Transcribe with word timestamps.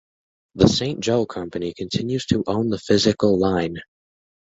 The 0.55 0.67
Saint 0.67 0.99
Joe 1.01 1.27
Company 1.27 1.75
continues 1.75 2.25
to 2.25 2.43
own 2.47 2.71
the 2.71 2.79
physical 2.79 3.37
line. 3.37 3.77